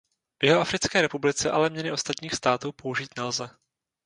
[0.43, 3.49] V Jihoafrické republice ale měny ostatních států použít nelze.